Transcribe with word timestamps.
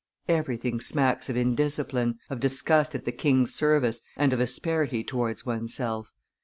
Everything 0.27 0.79
smacks 0.81 1.29
of 1.29 1.37
indiscipline, 1.37 2.17
of 2.27 2.39
disgust 2.39 2.95
at 2.95 3.05
the 3.05 3.11
king's 3.11 3.53
service, 3.53 4.01
and 4.17 4.33
of 4.33 4.39
asperity 4.39 5.03
towards 5.03 5.45
one's 5.45 5.75
self. 5.75 6.11